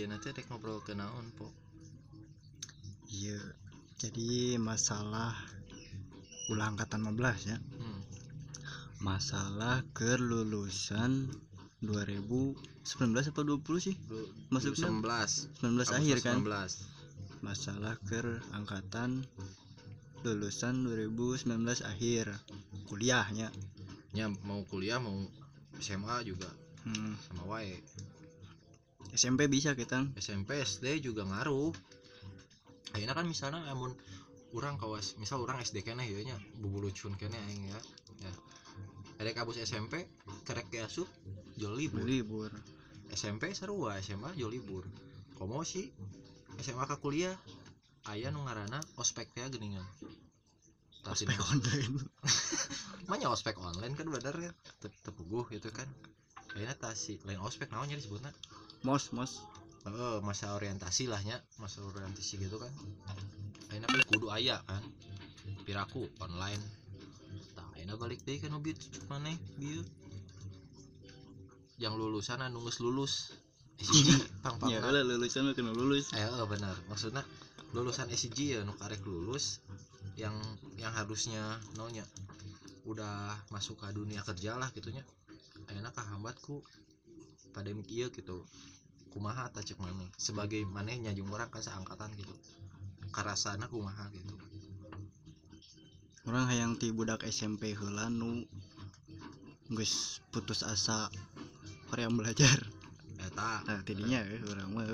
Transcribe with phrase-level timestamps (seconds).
[0.00, 1.52] jadi ayeuna teh rek ngobrol ke naon po.
[3.12, 3.36] Iya
[4.00, 5.36] jadi masalah
[6.48, 7.60] ulah angkatan 15 ya.
[7.60, 8.00] Hmm.
[9.04, 11.28] masalah kelulusan
[11.84, 12.56] 2019
[13.28, 13.96] apa 20 sih?
[14.48, 14.88] Maksudnya?
[14.88, 16.40] 19 19 akhir kan?
[16.48, 19.28] 19 masalah ke angkatan
[20.24, 21.44] lulusan 2019
[21.84, 22.40] akhir
[22.88, 23.52] kuliahnya.
[24.16, 25.28] Nya mau kuliah mau
[25.76, 26.48] SMA juga.
[26.88, 27.12] Hmm.
[27.28, 27.76] sama wae
[29.10, 30.06] SMP bisa kita.
[30.14, 31.72] SMP SD juga ngaruh.
[32.94, 33.94] Akhirnya kan misalnya amun
[34.54, 37.78] orang kawas misal orang SD kene ya nya bubulucun kene aing ya
[38.26, 38.32] ya.
[39.22, 40.08] Ada kabus SMP
[40.46, 41.06] kerek asuh
[41.54, 42.02] jol libur.
[42.02, 42.50] Libur.
[43.10, 44.86] SMP sarua SMA jol libur.
[45.38, 45.90] Komo sih
[46.58, 47.34] SMA ke kuliah
[48.10, 49.86] aya nu ngaranna ospek teh geuningan.
[51.04, 51.94] Tah ospek online.
[53.10, 55.88] Manya ospek online kan bener ya Tep- tepuguh gitu kan
[56.60, 58.36] Akhirnya tasi lain ospek naonnya disebutnya?
[58.84, 59.40] Mos mos.
[59.88, 61.40] Heeh, masa orientasi lah nya.
[61.56, 62.68] Masa orientasi gitu kan.
[63.72, 64.84] Akhirnya kan kudu aya kan.
[65.64, 66.60] Piraku online.
[67.56, 69.80] Tak akhirnya balik deh kan bieu cucuk maneh bieu.
[71.80, 73.32] Yang lulusan anu geus lulus.
[73.80, 76.12] SIG pang pang ya lah lulusan mah kena lulus.
[76.12, 76.76] Eh eh, benar.
[76.92, 77.24] Maksudnya
[77.72, 79.64] lulusan SIG ya nu karek lulus
[80.12, 80.36] yang
[80.76, 82.04] yang harusnya nonya
[82.84, 85.00] udah masuk ke dunia kerja lah gitunya
[85.76, 86.64] enak kahambatku
[87.54, 88.46] pada iya gitu
[89.10, 92.34] kumaha cek mana sebagai mana nyajung orang kan seangkatan gitu
[93.10, 94.34] karasana kumaha gitu
[96.30, 98.46] orang hayang ti budak SMP heula nu
[99.70, 101.06] geus putus asa
[101.94, 102.58] hoream belajar.
[103.22, 103.62] Eta.
[103.66, 104.86] Nah tidinya eh, orang mah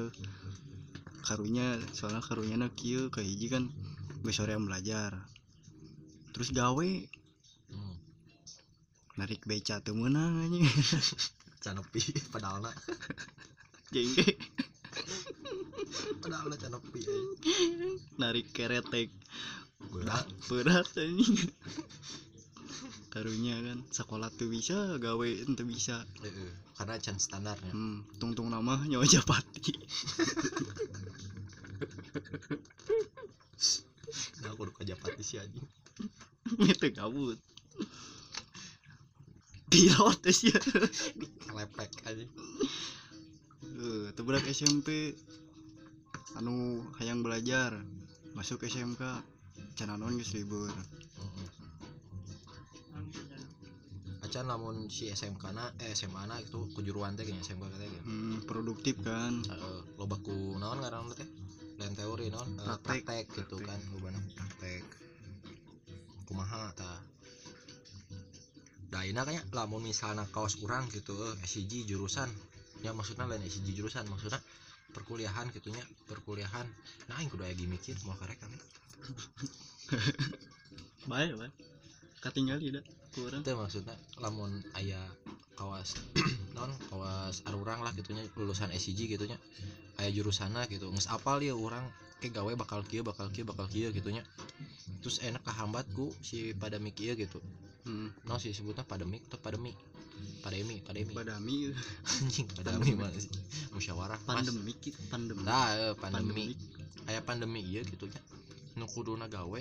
[1.25, 3.73] karunya soalnya karunya na kieu ka hiji kan
[4.21, 5.17] geus hoream belajar.
[6.37, 6.89] Terus gawe
[9.17, 10.65] narik beca teu meunang anjing
[11.65, 12.69] canepi padahal
[13.89, 14.37] jengke
[16.23, 17.01] padahal canepi
[18.21, 19.09] narik keretek.
[19.77, 20.29] Berat.
[20.49, 21.49] Berat anjing
[23.13, 26.05] karunya kan sekolah tuh bisa gawe ente bisa.
[26.21, 29.73] Heeh, karena can standarnya hmm, tungtung nama nyawa japati.
[34.45, 35.65] Nah aku udah kajapati sih anjing
[36.63, 37.41] itu kabut
[39.71, 40.59] pilot ya
[41.57, 42.25] lepek aja.
[43.77, 45.13] Eh, tuh budak SMP
[46.39, 47.77] anu hayang belajar.
[48.37, 49.01] Masuk SMK
[49.77, 50.69] cananon geus libur?
[54.21, 58.05] Acan lamun si SMK na eh SMA na itu kejuruan teh kayaknya SMK teh gitu.
[58.05, 59.41] Hmm, produktif kan.
[59.49, 61.29] Uh, loba ku naon ngaran teh?
[61.81, 62.59] Lain teori naon?
[62.61, 63.05] Eh, Praktek.
[63.05, 64.85] praktek gitu kan loba praktek
[66.27, 67.06] kumaha ta
[69.07, 71.15] Daina kayaknya lamun misalnya kaos urang gitu
[71.47, 72.27] SIG jurusan.
[72.83, 74.43] Ya maksudnya lain SIG jurusan maksudnya
[74.91, 75.79] perkuliahan gitunya
[76.11, 76.67] perkuliahan.
[77.07, 78.51] Nah yang kudu aya mikir mau karek kan?
[81.11, 81.55] Baik baik.
[82.19, 82.83] Katinggali dah
[83.15, 84.99] kurang itu maksudnya lamun aya
[85.55, 85.95] kawas
[86.59, 89.39] non kawas arurang lah gitunya lulusan SIG gitunya
[90.03, 91.87] aya jurusana gitu nges apal ya orang
[92.19, 94.27] ke gawe bakal kieu bakal kieu bakal kieu gitunya
[95.01, 97.39] terus enak kehambatku si pandemik ieu gitu
[97.87, 99.73] hmm, non si sebutnya pandemik atau pandemi
[100.43, 101.57] pandemi pandemi badami
[102.09, 103.31] anjing pandemi mana sih?
[103.75, 104.75] Musyawarah pandemi
[105.11, 106.55] pandemi nah eh, pandemi
[107.07, 108.21] aya pandemi iya gitu ya.
[108.77, 109.61] Nu kuduna gawe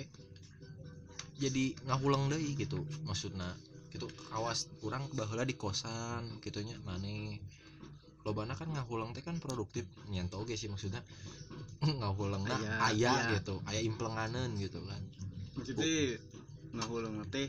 [1.36, 3.54] jadi ngahulang deui gitu maksudna.
[3.92, 7.38] Gitu awas kurang baheula di kosan gitunya maneh
[8.26, 9.86] lobana kan ngahulang teh kan produktif.
[10.10, 10.98] Nyanto oge sih maksudnya.
[12.02, 13.32] Ngahulang nah Aya, aya aya.
[13.38, 14.98] gitu aya implenganeun gitu kan.
[15.54, 16.18] Maksudnya
[16.74, 17.46] ngahulang teh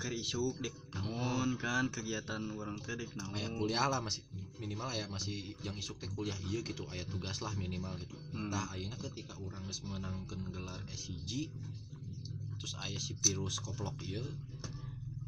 [0.00, 3.34] keur isuk dek naon kan kegiatan orang teh dek naon?
[3.34, 4.22] Aya kuliah lah masih
[4.62, 6.84] minimal aya masih yang isuk teh kuliah iya gitu.
[6.90, 8.16] Aya tugas lah minimal gitu.
[8.34, 8.52] Hmm.
[8.52, 11.50] Tah ayeuna ketika orang geus menangkeun gelar SIG
[12.58, 14.24] terus aya si virus koplok ieu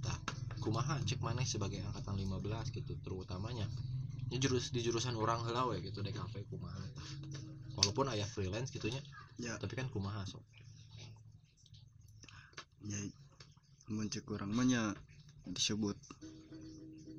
[0.01, 0.19] tah
[0.63, 0.99] kumaha?
[1.03, 3.67] Cek maneh sebagai angkatan 15 gitu terutamanya.
[4.31, 6.83] Ya jurus di jurusan orang heula we gitu DKV kumaha
[7.77, 8.99] walaupun aya freelance gitunya
[9.37, 9.55] ya.
[9.61, 10.43] tapi kan kumaha sok.
[12.89, 12.99] Ya
[13.91, 14.95] muncul kurang banyak
[15.47, 15.95] disebut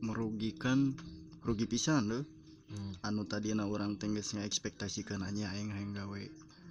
[0.03, 0.93] merugikan
[1.41, 2.23] rugi pisan loh
[2.69, 6.23] hmm, anu tadi na orang tenggesnya ekspektasikan aja aing hayang gawe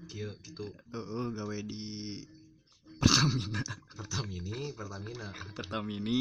[0.06, 2.22] kieu gitu oh gawe di
[2.96, 3.60] Pertamina.
[3.98, 5.28] Pertamini Pertamina.
[5.52, 6.18] Pertamini.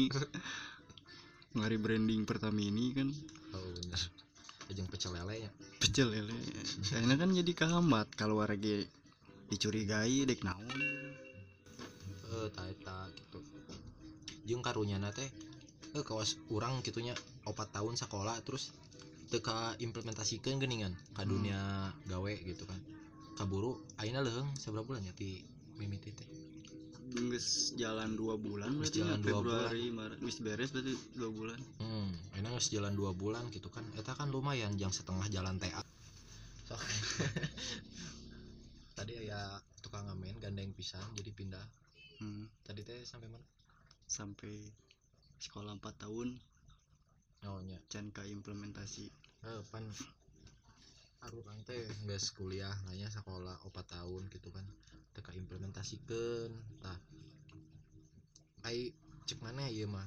[1.56, 3.08] Ngari branding Pertamini kan.
[3.56, 4.00] Oh bener.
[4.66, 6.34] Jeung pecel lele nya pecel lele.
[6.90, 8.84] Akhirnya kan jadi kehambat kalau lagi
[9.46, 10.55] dicurigai dek naon
[14.46, 15.26] jeung karunyana teh
[15.96, 17.12] eh kawas urang gitunya
[17.44, 18.70] opat tahun sekolah terus
[19.26, 21.30] teka implementasikan geningan ke Hmm.
[21.34, 21.60] dunia
[22.06, 22.78] gawe gitu kan.
[23.34, 25.42] Kaburu aina leuheung seberapa bulan ya ti
[25.76, 26.28] mimiti teh?
[27.06, 31.58] Geus jalan dua bulan berarti jalan ya, dua Februari Maret geus beres berarti dua bulan.
[31.82, 33.82] Hmm aina geus jalan dua bulan gitu kan.
[33.98, 35.82] Eta kan lumayan jang setengah jalan TA
[36.66, 36.78] sok.
[38.96, 41.66] Tadi aya tukang ngamen gandeng pisan jadi pindah.
[42.16, 42.48] Hmm.
[42.64, 43.44] tadi teh sampai mana
[44.06, 44.54] sampai
[45.42, 46.38] sekolah 4 tahun.
[47.46, 49.06] Oh nya can ka implementasi.
[49.46, 49.84] Eh, pan.
[51.26, 54.62] Orang teh geus kuliah nanya sekolah opat tahun gitu kan.
[55.14, 56.98] Teka implementasikan tah.
[58.62, 58.94] Ai
[59.26, 60.06] cek mana ya mah?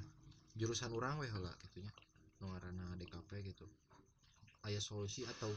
[0.55, 1.91] Jurusan orang weh heula gitunya
[2.39, 3.67] nu ngaranna DKP gitu.
[4.63, 5.51] Aya solusi atau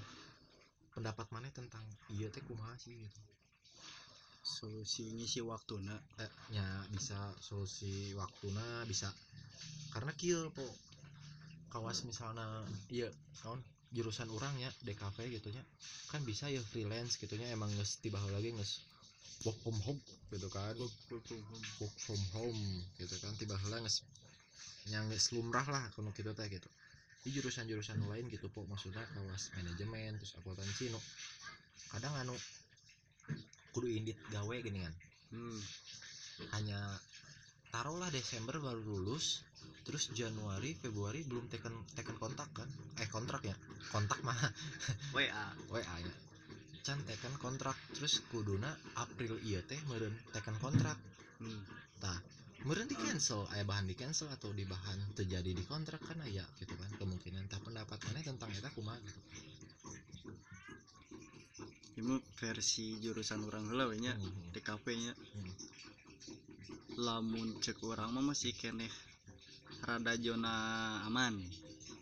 [0.95, 3.32] pendapat mana tentang iya teh kumaha sih gitu
[4.43, 9.09] solusi ngisi waktuna eh, nya bisa solusi waktuna bisa.
[9.95, 10.67] Karena kieu po.
[11.73, 12.45] Kawas misalnya
[12.93, 13.09] iya
[13.41, 13.57] kawan
[13.97, 15.63] jurusan orang ya DKP gitu nya.
[16.11, 17.49] Kan bisa ya freelance gitu nya.
[17.55, 18.83] Emang nges tiba lagi nges
[19.47, 20.01] work from home
[20.35, 20.75] gitu kan.
[20.77, 22.63] Work from home.
[22.99, 23.33] Gitu kan.
[23.39, 24.05] Tiba heula nges
[24.91, 26.69] yang nges lumrah lah kalau kita teh gitu.
[27.23, 28.67] Di jurusan-jurusan lain gitu po.
[28.67, 31.01] Maksudnya kawas manajemen terus akuntansi nu.
[31.95, 32.35] Kadang anu
[33.73, 34.95] kudu indit gawe gini kan.
[35.33, 35.61] Hmm.
[36.53, 36.77] hanya
[37.73, 39.41] taruhlah Desember baru lulus
[39.89, 42.69] terus Januari Februari belum teken teken kontak kan?
[43.01, 43.57] Eh kontrak ya?
[43.89, 44.37] Kontak mah.
[45.17, 46.15] WA WA ya.
[46.85, 48.69] Can teken kontrak terus kuduna
[49.01, 50.99] April iya teh meureun teken kontrak.
[51.43, 51.63] Hmm.
[51.99, 52.19] tah
[52.63, 56.47] meureun di cancel aya bahan di cancel atau di bahan terjadi di kontrak kan aya
[56.63, 59.21] gitu kan kemungkinan tah pendapat mana tentang eta kumaha gitu
[62.03, 65.15] Imu versi jurusan orang heula we nya Hmm, DKP nya.
[65.15, 65.55] Hmm.
[66.99, 68.91] lamun cek orang mah masih keneh
[69.87, 70.55] rada zona
[71.07, 71.39] aman.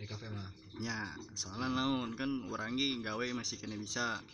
[0.01, 0.49] Kafe mah.
[0.81, 4.25] Nya soalnya naon kan orang ge gawe masih kena bisa.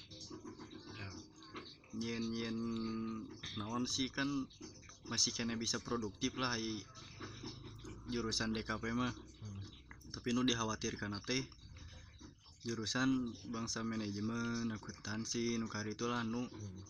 [0.95, 1.09] Ya.
[1.99, 2.59] Nyen nyen
[3.59, 4.47] naon sih kan
[5.11, 6.79] masih kena bisa produktif lah ai
[8.07, 9.11] jurusan DKP mah.
[9.11, 9.63] Hmm.
[10.15, 11.43] tapi nu dikhawatirkan teh
[12.67, 16.51] jurusan bangsa manajemen akuntansi nu kari itulah nu.
[16.51, 16.83] Hmm.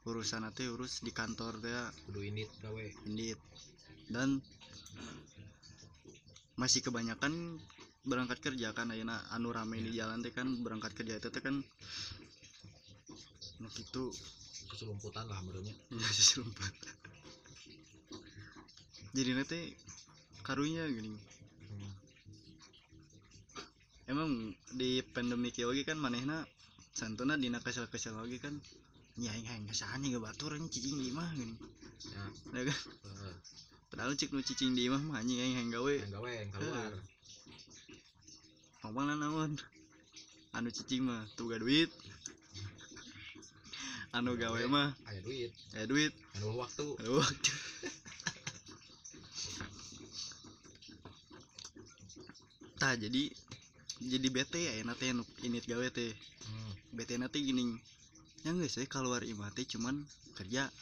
[0.00, 1.74] urusan teh urus di kantor teh
[2.06, 2.84] kudu indit gawe.
[3.10, 3.38] Indit
[4.14, 4.38] dan
[6.54, 7.58] masih kebanyakan
[8.06, 11.58] berangkat kerja kan ayeuna anu rame di jalan teh kan berangkat kerja itu teh kan
[13.60, 14.14] nu kitu.
[14.70, 15.74] Keselumputan lah menurutnya.
[16.30, 16.72] Serumpat
[19.10, 19.74] jadi nanti
[20.46, 21.18] karunya gini.
[24.10, 26.42] Emang di pandemi oge kan manehna
[26.90, 28.58] santuna dina kesel-kesel lagi kan.
[29.18, 31.54] Ya yang yang ke sana gak batur ini cicing di mah gini.
[32.10, 32.24] Ya.
[32.58, 32.78] Ya kan?
[33.90, 35.94] Padahal cik nu cicing di mah mah anjing yang yang gawe.
[35.94, 36.92] Yang gawe yang keluar.
[38.82, 39.52] Ngomong lah naon?
[40.56, 41.90] Anu cicing mah tuh gak duit.
[44.16, 45.54] Anu gawe mah aya duit.
[45.78, 46.10] eh duit.
[46.38, 47.52] Anu waktu anu waktu
[52.80, 53.28] tah jadi
[54.00, 56.12] jadi bete ya enak teh nu init gawe teh.
[56.48, 56.72] Hmm.
[56.96, 57.76] bete nanti gini.
[58.40, 60.00] Yang guys saya keluar imah teh cuman
[60.32, 60.72] kerja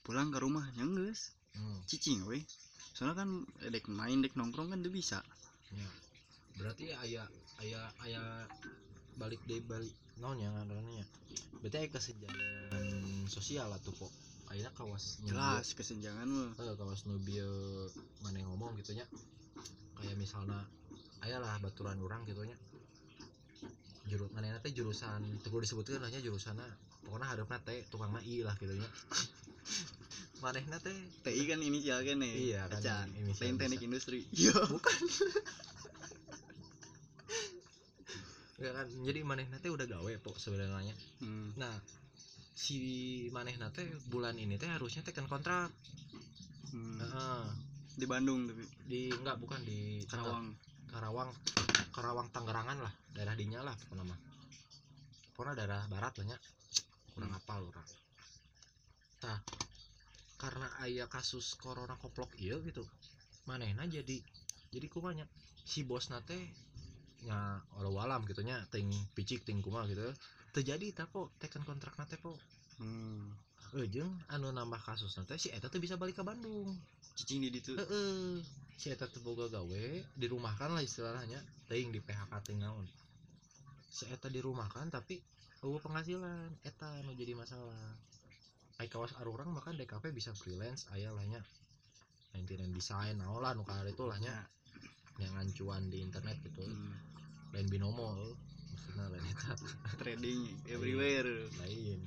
[0.00, 1.80] pulang ke rumah yang guys Hmm.
[1.88, 2.44] cicing we.
[2.92, 3.30] Soalnya kan
[3.64, 5.24] eh, dek main dek nongkrong kan dia bisa.
[5.72, 5.88] Ya.
[6.56, 7.24] Berarti aya
[7.60, 8.20] aya aya
[9.16, 11.04] balik deh balik naon yang ngaranna
[11.60, 12.84] berarti aya kesenjangan
[13.28, 14.12] sosial atuh kok
[14.52, 16.52] ayeuna kawas jelas kesenjangan mah.
[16.60, 17.88] Eh, kawas nu bieu
[18.20, 19.08] mana ngomong gitu nya.
[19.96, 20.60] Kayak misalnya
[21.26, 22.54] aya lah baturan orang gitu nya.
[24.06, 26.62] Jurus mana teh jurusan teu disebutkeun hanya jurusanna
[27.02, 28.86] pokoknya harapna teh tukang mai lah gitu nya.
[30.46, 30.94] Manehna teh
[31.26, 33.08] TI kan inisial kan nih Iya, kan Acan.
[33.18, 33.86] inisial lain teknik bisa.
[33.90, 34.18] industri.
[34.38, 34.54] Iya.
[34.70, 35.00] Bukan.
[38.56, 40.94] Ya kan jadi manehna teh udah gawe pok sebenarnya.
[41.20, 41.52] Hmm.
[41.60, 41.74] nah
[42.56, 42.78] si
[43.34, 45.68] manehna teh bulan ini teh harusnya tekan kontrak.
[46.70, 47.00] Hmm.
[47.02, 47.44] Heeh.
[47.96, 48.62] di Bandung tapi.
[48.86, 50.52] Di enggak bukan di Karawang
[50.96, 51.28] Karawang
[51.92, 54.18] Karawang Tangerangan lah daerah dinya lah pokoknya mah.
[55.36, 56.38] Pokoknya daerah barat lah nya.
[57.12, 57.36] Kurang Hmm.
[57.36, 57.88] apal orang.
[59.28, 59.38] Nah
[60.40, 62.84] karena aya kasus corona koplok iya gitu
[63.48, 64.20] manehna jadi
[64.72, 65.24] jadi kumanya
[65.64, 66.36] si bos nate
[67.24, 70.00] nya walau alam gitu nya ting picik ting kuma gitu.
[70.56, 72.40] Terjadi tako tekan kontrak nate po.
[72.80, 73.36] Hmm.
[73.74, 76.76] Ejeng anu nambah kasus nate si eta tuh bisa balik ke Bandung
[77.16, 78.44] cicing di ditu Heeh.
[78.76, 79.84] Si eta teu boga gawe,
[80.20, 82.84] dirumahkan lah istilahnya, teuing di PHK teuing naon.
[83.88, 85.16] Si eta dirumahkan tapi
[85.64, 87.96] eueuh penghasilan, eta nu jadi masalah.
[88.76, 91.40] Ai kawas arurang makan DKP bisa freelance aya lah nya.
[92.36, 94.44] Maintenance design naon lah nu kada itu lah nya.
[95.16, 96.68] Yang ngancuan di internet gitu.
[96.68, 97.16] hmm.
[97.56, 98.36] lain binomo eh.
[98.68, 99.56] maksudnya lain eta
[99.96, 102.04] trading everywhere lain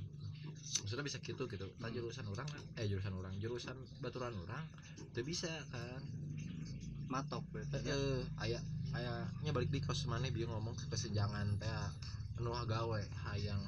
[0.78, 1.68] maksudnya bisa gitu gitu.
[1.82, 2.48] Kan jurusan orang
[2.78, 4.66] eh jurusan orang jurusan baturan orang
[5.02, 6.02] itu bisa kan.
[7.10, 8.60] Matok eh, berarti eh, aya
[8.94, 11.70] ayahnya balik di kos mana biar ngomong kesenjangan teh
[12.38, 13.60] anu gawe hayang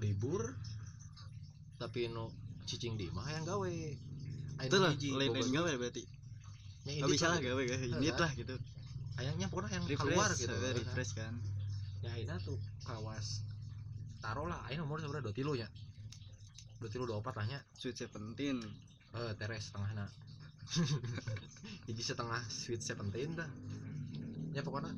[0.00, 0.56] libur
[1.76, 2.32] tapi nu
[2.64, 3.72] cicing di mah hayang gawe.
[4.64, 6.04] Itu lah lain gawe berarti.
[6.88, 7.52] Nya nggak bisa lah gitu.
[7.52, 7.84] gawe gawe.
[8.00, 8.54] Unit lah gitu.
[9.20, 10.56] Hayangnya pokoknya yang keluar refresh gitu.
[10.56, 11.34] eh, eh, refresh kan.
[12.00, 12.56] Ya ini tuh
[12.88, 13.44] kawas
[14.24, 14.64] taruh lah.
[14.72, 15.68] Ini nomor sebenarnya dua tilu ya
[16.80, 18.58] dua tilu dua opat lahnya sweet seventeen.
[19.14, 20.06] Eh teres setengah na
[21.88, 23.50] jadi setengah sweet seventeen dah.
[24.56, 24.90] Ya pokoknya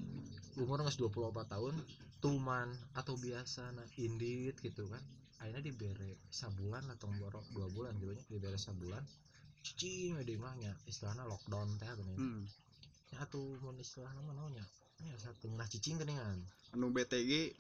[0.57, 1.75] umur nggak 24 tahun
[2.23, 5.03] tuman atau biasa nah indit gitu kan.
[5.43, 9.03] Akhirnya dibere sabulan atau borok dua bulan gitu nya dibere sabulan
[9.63, 12.43] cicing di mahnya istilahnya lockdown teh gini hmm.
[13.15, 14.67] ya atuh mun istilahnya naonnya
[15.03, 16.43] ya satu nah cicing geningan
[16.75, 17.55] anu BTG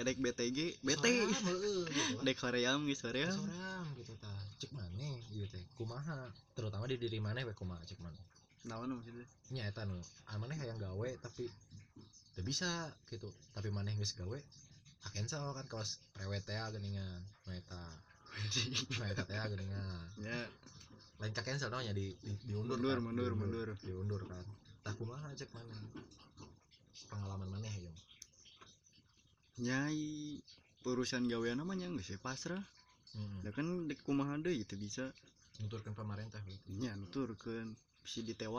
[0.00, 5.60] edek BTG BT Soream, dek Koream geus Koream soream gitu tah cek mana gitu teh.
[5.76, 8.16] Kumaha terutama di diri mana we kumaha cek mana.
[8.64, 9.28] Naon maksudnya?
[9.52, 10.00] Nya eta nu
[10.40, 11.44] mana yang gawe tapi
[12.32, 13.28] teu bisa gitu.
[13.52, 14.38] Tapi mana geus gawe
[15.12, 17.80] cancel kan kaos rewet teh geuningan nu eta
[18.96, 20.48] nu eta teh geuningan ya.
[21.20, 23.04] Lain ka cancel nya di, di diundur Mundur, kan?
[23.04, 23.68] mundur, mundur.
[23.84, 24.44] diundur kan.
[24.80, 25.76] Tah kumaha cek mana?
[27.12, 27.92] Pengalaman mana ya
[29.60, 30.40] nyai
[30.88, 32.16] urusan gawean namanya nggak sih?
[32.16, 32.64] Pasrah.
[33.10, 33.42] Hmm.
[33.42, 35.10] ya kan dek kumaha deui gitu bisa.
[35.60, 37.76] Nuturkeun pemerintah gitu nya nuturkeun.
[38.00, 38.56] Bisa teu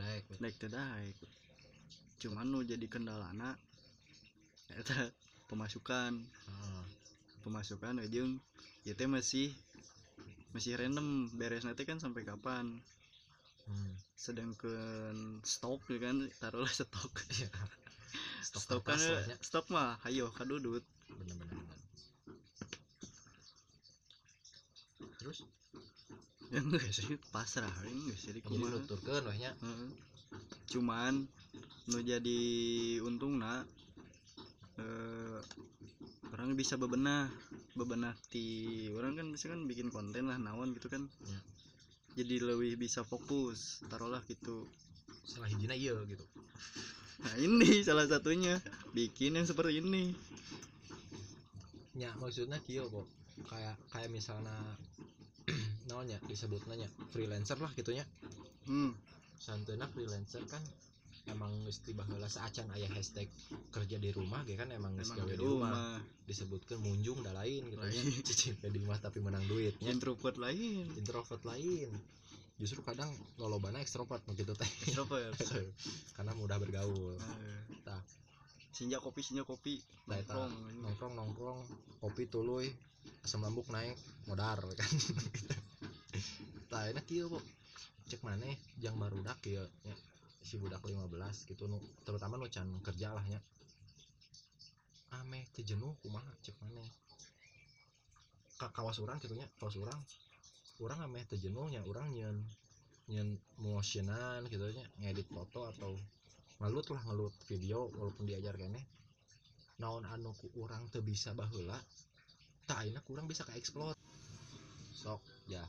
[0.00, 0.36] daek we.
[0.40, 1.16] naik teh daek.
[2.22, 3.58] Cuman nu jadi kendalana
[4.72, 5.12] eta
[5.50, 6.16] pemasukan.
[6.16, 6.84] Heeh.
[7.42, 8.38] pemasukan jeung
[8.86, 9.52] ya teh masih
[10.56, 11.28] masih random.
[11.36, 12.80] Beres nanti kan sampai kapan?
[13.62, 13.94] Hmm.
[14.18, 17.12] sedangkan stok ya kan taruhlah stok.
[17.30, 17.50] Iya.
[18.42, 19.36] Stok, stok kan nya.
[19.40, 20.82] stok mah ayo kadudut
[21.14, 21.78] bener-bener bener.
[25.22, 25.38] terus
[26.52, 29.90] yang enggak sih pasrah enggak sih jadi kumaha nuturkeun weh nya Heeh.
[30.74, 31.14] cuman
[31.90, 32.40] nu jadi
[33.06, 33.64] untung nak
[34.78, 35.40] eh,
[36.34, 37.30] orang bisa bebenah
[37.72, 41.38] bebenah ti orang kan bisa kan bikin konten lah naon gitu kan Ya.
[42.20, 44.68] jadi lebih bisa fokus taruhlah gitu
[45.24, 46.24] salah hijina iya gitu
[47.22, 48.58] nah ini salah satunya.
[48.92, 50.12] Bikin yang seperti ini.
[51.96, 53.06] Nya maksudnya kieu kok
[53.48, 54.54] kayak kayak misalnya
[55.88, 58.04] naonnya disebutnya nya freelancer lah gitunya
[58.68, 58.92] hmm.
[59.40, 60.62] santeuna freelancer kan
[61.30, 63.30] emang mesti baheula saacan aya hashtag
[63.70, 65.70] kerja di rumah ge kan emang emang di rumah.
[65.70, 66.02] rumah.
[66.26, 68.02] Disebutkan munjung da lain gitu ya.
[68.26, 69.94] Cicing di rumah tapi menang duitnya.
[69.94, 70.82] Introvert lain.
[70.98, 71.94] Introvert lain
[72.62, 73.10] justru kadang
[73.42, 74.70] lolobana ekstrovert begitu teh.
[76.16, 77.18] Karena mudah bergaul.
[77.18, 77.98] Eh, Tah.
[78.70, 79.82] senja kopi senja kopi.
[80.06, 81.60] Nah, nongkrong nongkrong nongkrong.
[81.98, 82.70] Kopi tuluy.
[83.26, 83.98] Asam lambung naik
[84.30, 84.92] modar kan.
[86.70, 87.42] Tah enak kieu kok.
[88.06, 89.94] Cek maneh jang barudak kieu nya
[90.38, 91.10] si budak 15
[91.50, 91.82] gitu nu.
[92.06, 93.42] Terutama nu can kerja lah nya
[95.18, 96.88] ame teu jenuh kumaha cek maneh
[98.56, 100.00] ka kawas urang kitu nya kawas urang
[100.80, 102.38] urang ame teu jenuh nya urang nyeun
[103.10, 105.98] nyeun motionan gitu nya ngedit foto atau
[106.62, 108.80] ngelut lah ngelut video walaupun diajar kene.
[109.82, 111.76] Naon anu ku urang teu bisa baheula
[112.64, 113.98] tak ayeuna kurang bisa ka explore
[114.94, 115.18] sok
[115.50, 115.60] ya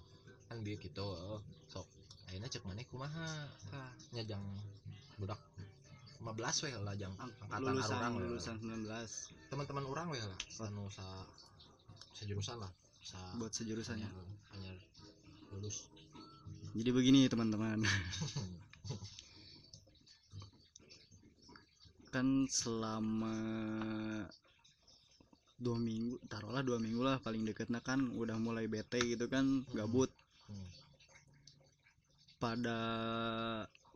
[0.48, 1.90] kan dia gitu sok
[2.30, 3.50] ayeuna cek maneh kumaha?
[3.74, 4.46] Tah nya jang
[5.18, 5.42] budak
[6.24, 8.12] 15 we lah jang angkatan lulusan lah.
[8.16, 11.04] lulusan 19 teman-teman orang we lah anu sa
[12.16, 12.72] sejurusan lah
[13.04, 14.08] sa buat sejurusannya
[14.56, 14.72] hanya
[15.54, 15.86] lulus.
[16.74, 17.86] Jadi begini teman-teman.
[22.14, 23.38] Kan selama
[25.64, 30.12] dua minggu taruhlah dua minggu lah paling deketnya kan udah mulai bete gitu kan gabut.
[30.44, 30.68] Hmm.
[32.36, 32.76] pada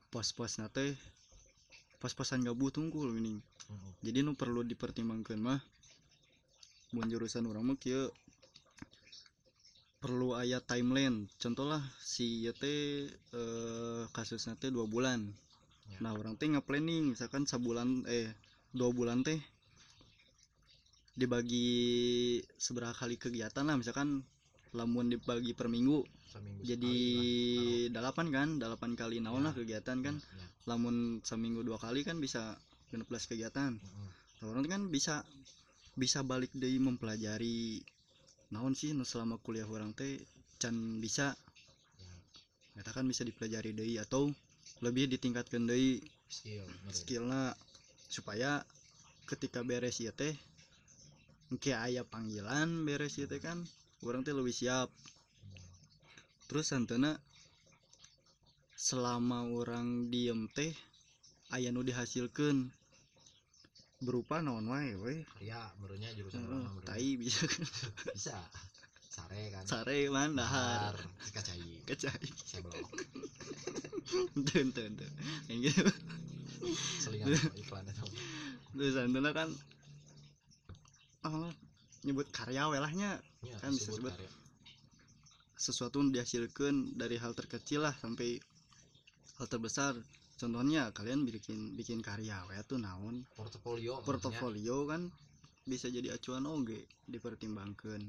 [0.07, 0.95] pos-pos nate
[1.99, 3.91] pos-posan gabut tungkul ini Hmm.
[3.99, 5.59] jadi nu perlu dipertimbangkan mah
[6.95, 8.07] mun jurusan orang mah kieu
[10.07, 15.27] perlu aya timeline contoh lah si ieu teh eh, kasusnya teh dua bulan
[15.87, 16.03] Ya.
[16.03, 18.27] nah orang teh nge-planning misalkan sebulan eh
[18.75, 19.39] dua bulan teh
[21.15, 21.71] dibagi
[22.59, 24.21] seberapa kali kegiatan lah misalkan
[24.75, 26.95] lamun dibagi per minggu seminggu jadi
[27.89, 29.45] delapan kan delapan kali naon Ya.
[29.47, 30.47] lah kegiatan kan Ya, ya.
[30.67, 32.59] lamun seminggu dua kali kan bisa
[32.91, 34.07] 16 kegiatan Mm-mm.
[34.37, 35.23] Nah, orang kan bisa
[35.95, 37.81] bisa balik dari mempelajari
[38.53, 40.23] naon sih nu selama kuliah orang teh
[40.57, 41.35] can bisa
[42.77, 44.29] katakan bisa dipelajari deui atau
[44.85, 45.97] lebih ditingkatkan dari
[46.93, 47.57] skillna
[48.07, 48.61] supaya
[49.27, 50.37] ketika beres ya teh
[51.49, 53.59] mungkin ayah panggilan beres ya teh kan
[54.05, 54.91] orang teh lebih siap.
[56.47, 57.19] Terus santana
[58.77, 60.71] selama orang diem teh
[61.51, 62.71] ayah nu dihasilkan
[63.97, 66.85] berupa naon wae we ya menurutnya jurusan menurutnya.
[66.85, 67.49] tai bisa.
[68.13, 68.37] Bisa.
[69.09, 69.63] Sare kan.
[69.65, 70.93] Sare man dahar.
[71.33, 71.81] Kacai.
[72.45, 72.85] Saya belum
[74.37, 75.07] ente ente ente
[75.49, 75.89] yang gitu.
[77.01, 78.05] Selingan iklan itu.
[78.77, 79.49] Terus santana kan.
[81.25, 81.49] Oh,
[82.05, 84.13] nyebut karya we lahnya ya, Kan bisa sebut.
[84.13, 84.31] karya.
[85.57, 88.37] sesuatu yang dihasilkan dari hal terkecil lah sampai
[89.41, 89.97] hal terbesar
[90.37, 93.25] contohnya kalian bikin bikin karya we tuh naon?
[93.33, 94.07] Portofolio maksudnya.
[94.07, 95.01] portofolio kan
[95.67, 98.01] bisa jadi acuan oge dipertimbangkan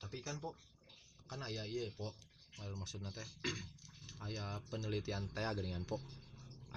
[0.00, 0.54] tapi kan po
[1.26, 2.14] kan aya iya po.
[2.56, 3.26] Maksudnya teh
[4.26, 6.00] aya penelitian teh dengan po.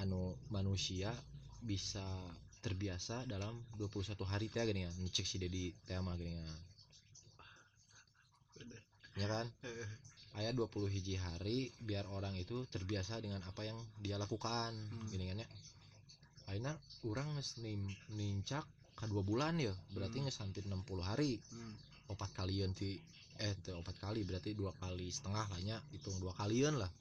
[0.02, 1.14] Anu manusia
[1.64, 2.04] bisa
[2.60, 6.60] terbiasa dalam 21 hari teh geuningan cek si Dedi teh mah geuningan
[9.20, 9.48] ya kan
[10.40, 15.12] aya 20 hiji hari biar orang itu terbiasa dengan apa yang dia lakukan Hmm.
[15.12, 15.48] ya
[16.50, 16.74] akhirnya
[17.06, 17.30] orang
[17.62, 18.66] nim- nincak
[18.98, 20.32] ka dua bulan ya berarti Hmm.
[20.32, 21.74] hampir 60 hari hmm.
[22.16, 22.98] opat kalian ti
[23.40, 26.92] eh opat kali berarti dua kali setengah lah nya hitung dua kalian lah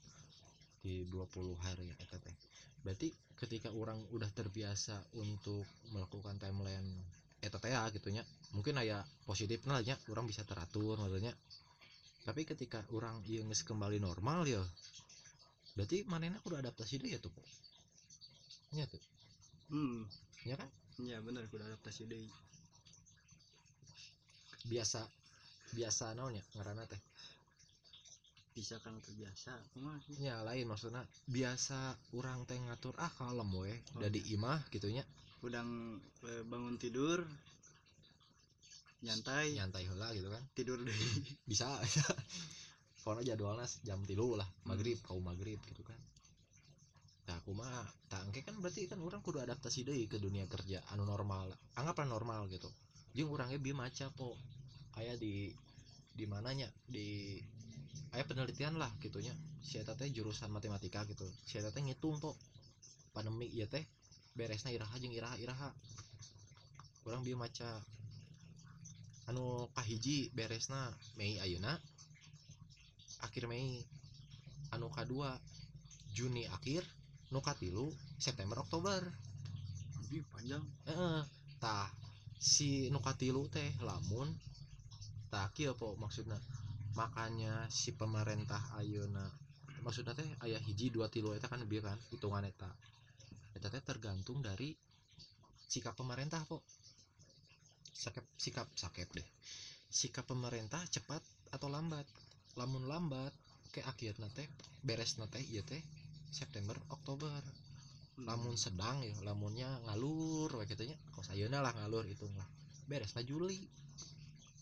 [0.79, 2.31] di 20 hari eta teh
[2.79, 6.87] berarti ketika orang udah terbiasa untuk melakukan timeline
[7.43, 8.23] eta teh ya gitunya
[8.55, 11.35] mungkin aya positifnya lah orang bisa teratur maksudnya
[12.27, 14.63] tapi ketika orang geus kembali normal ya
[15.77, 17.31] berarti manehna kudu adaptasi deh ya tuh
[18.69, 19.01] nya tuh.
[19.69, 20.05] Hmm.
[20.45, 20.69] ya kan?
[21.01, 22.29] Ya bener kudu adaptasi deui
[24.67, 25.07] biasa
[25.73, 27.01] biasa naonnya ngaranna teh?
[28.53, 29.55] Bisa kan terbiasa
[30.19, 31.01] ya lain maksudnya
[31.31, 35.01] biasa orang teh ngatur ah kalem we Oh, dari imah gitunya.
[35.39, 37.23] Udang eh, bangun tidur
[39.05, 39.55] nyantai.
[39.55, 40.43] Nyantai heula gitu kan.
[40.55, 41.09] Tidur deui
[41.49, 41.67] bisa
[42.99, 45.97] pokoknya jadwalnya jam tilu lah maghrib kau maghrib gitu kan.
[47.31, 50.81] Nah aku mah tak engke kan berarti kan orang kudu adaptasi deh ke dunia kerja
[50.93, 52.69] anu normal anggaplah normal gitu.
[53.17, 54.37] Jeung orangnya bi maca po
[54.99, 55.49] aya di
[56.13, 56.69] di mananya?
[56.85, 57.39] Di
[58.13, 61.25] aya penelitian lah gitunya si eta teh jurusan matematika gitu.
[61.45, 62.37] Si eta teh ngitung po
[63.13, 63.85] pandemi ya teh
[64.37, 65.69] beresna iraha jeung iraha iraha
[67.09, 67.81] orang bi maca
[69.29, 71.77] anu kahiji beresna Mei ayeuna?
[73.21, 73.85] Akhir Mei.
[74.73, 75.37] Anu kadua
[76.17, 76.81] Juni akhir
[77.29, 79.05] nu katilu September Oktober.
[80.09, 80.65] Ih, panjang.
[80.89, 81.21] Heeh.
[81.61, 81.89] Tah
[82.41, 84.33] si nu katilu teh lamun
[85.53, 86.41] kieu po maksudna.
[86.97, 89.29] Makanya si pemerintah ayeuna
[89.85, 92.69] maksudnya teh aya hiji dua tilu eta kan bieu kan hitungan eta.
[93.53, 94.73] Eta teh tergantung dari
[95.69, 96.65] sikap pemerintah po
[97.99, 99.27] sikap sikap sakep deh.
[99.91, 101.19] Sikap pemerintah cepat
[101.51, 102.07] atau lambat?
[102.55, 103.35] Lamun lambat
[103.75, 104.47] ke akhirnya teh
[104.81, 105.83] beres teh iya teh
[106.31, 107.43] September Oktober.
[108.23, 110.95] Lamun sedang ya lamunnya ngalur we kitu nya.
[111.11, 112.47] Kos ayeuna lah ngalur hitung lah.
[112.87, 113.59] Beres na Juli.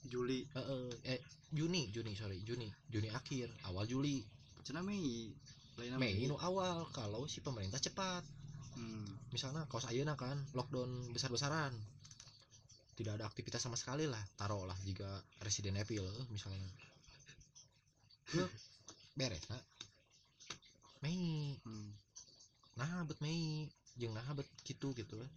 [0.10, 0.42] Juli.
[0.58, 1.22] Heeh, eh
[1.54, 4.26] Juni Juni sorry Juni Juni akhir awal Juli.
[4.66, 5.30] Cenah Mei.
[5.78, 8.26] Lain Mei nu awal kalau si pemerintah cepat.
[8.78, 9.10] Hmm.
[9.34, 11.74] misalnya kaos ayeuna kan lockdown besar-besaran
[12.98, 14.20] tidak ada aktivitas sama sekali lah.
[14.34, 15.06] Taruh lah jika
[15.46, 16.66] Resident Evil misalnya.
[18.34, 18.50] Yuk,
[19.14, 19.62] beres nah
[21.06, 21.54] Mei.
[21.62, 21.94] Hmm.
[22.74, 23.70] nah bet Mei.
[24.02, 25.14] Jeung nah bet gitu gitu.
[25.22, 25.30] Lah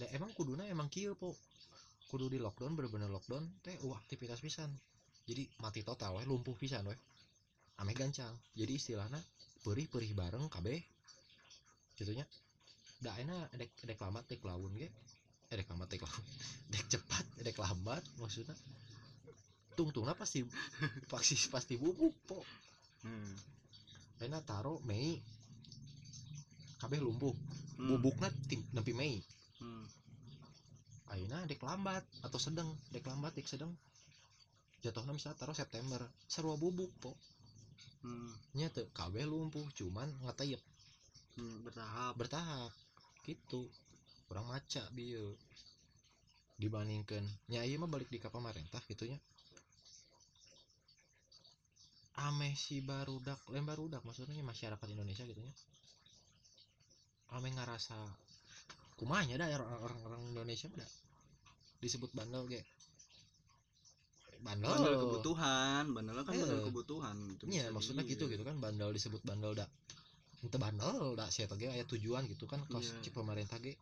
[0.00, 1.36] da emang kuduna emang kieu po?
[2.08, 4.72] Kudu di lockdown bener-bener lockdown teh uh aktivitas pisan.
[5.28, 7.00] Jadi mati total weh lumpuh pisan weh.
[7.84, 8.32] Ame gancang.
[8.56, 9.20] Jadi istilahnya
[9.60, 10.80] perih perih bareng kabeh.
[12.00, 12.24] Gitunya
[12.96, 14.88] da enak dek dek lambat dek laun ge.
[14.88, 15.15] eh
[15.50, 16.24] dek lambat dek laun
[16.72, 18.56] dek cepat dek lambat maksudnya
[19.76, 20.40] tungtungna pasti
[21.12, 22.40] pasti pasti bubuk po.
[23.04, 23.36] Hmm.
[24.24, 25.20] enak taro Mei.
[26.80, 27.36] Kabeh lumpuh
[27.76, 27.92] Hmm.
[27.92, 29.20] bubukna tim nepi Mei.
[29.60, 29.84] Hmm.
[31.12, 33.70] ayeuna dek lambat atau sedang dek lambat dek sedang
[34.80, 36.00] jatuhnya misalnya taruh September.
[36.24, 37.12] Sarua bubuk po.
[38.00, 38.32] Hmm.
[38.56, 40.62] nya teu kabeh lumpuh cuman ngetayep
[41.36, 41.60] Hmm.
[41.68, 42.16] bertahap.
[42.16, 42.72] Bertahap.
[43.28, 43.68] Gitu
[44.26, 45.38] kurang maca bieu
[46.56, 49.18] dibandingkan nya ieu mah balik di ka pemerintah gitunya.
[52.16, 55.52] Ameh si barudak lain barudak maksudnya masyarakat Indonesia gitunya.
[57.36, 57.96] Ameh ngerasa
[58.96, 60.90] kumanya dah orang orang Indonesia mah dah.
[61.84, 62.64] Disebut bandel ge.
[64.36, 66.64] Bandel, bandel kebutuhan bandel kan bandel Eh.
[66.68, 69.66] kebutuhan itu Iya maksudnya di- gitu gitu kan bandel disebut bandel dak
[70.44, 72.94] itu bandel dak saya ge aya tujuan gitu kan kalau Iya.
[73.02, 73.74] si pemerintah ge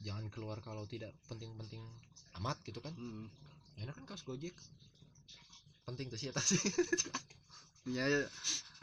[0.00, 1.80] jangan keluar kalau tidak penting-penting
[2.40, 2.92] amat gitu kan.
[2.96, 3.28] Hmm.
[3.80, 4.52] enak kan kaos gojek.
[5.88, 6.52] Penting tuh sih atas
[7.96, 8.20] ya ya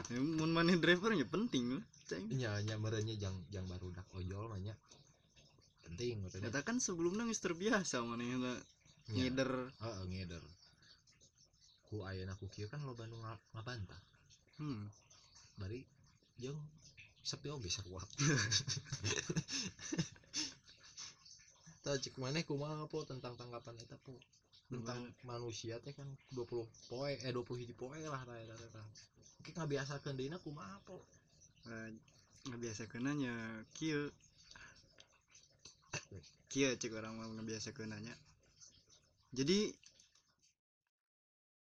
[0.09, 2.25] ya, mun maneh driver ya penting lah ceng.
[2.33, 4.73] Nya merenya jang jang baru dak ojol mah nya
[5.85, 6.49] penting maksudnya.
[6.49, 8.57] Kata kan sebelumnya geus terbiasa maneh na
[9.13, 9.29] Nya.
[9.29, 9.51] ngider.
[9.79, 10.43] Heeh, ngeder
[11.87, 14.01] ku ayeuna ku kieu kan lo Bandung nga- ngabantah.
[14.59, 14.89] Hmm.
[15.57, 15.81] bari
[16.37, 16.57] jeung
[17.25, 18.01] sepi oge sarua
[21.87, 24.19] tah cek maneh kumaha po tentang tanggapan eta po.
[24.67, 28.87] Tentang manusia teh kan 20 poe eh 20 hiji poe lah eta teh tah.
[29.39, 31.07] Oke ngabiasakeun deuna kumaha po.
[31.71, 31.95] Eh,
[32.51, 34.11] ngebiasa kenanya kieu.
[36.51, 38.11] Kieu cek orang mau ngebiasa kenanya
[39.35, 39.75] jadi